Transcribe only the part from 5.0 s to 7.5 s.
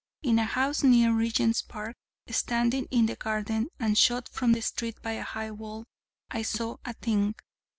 by a high wall, I saw a thing...!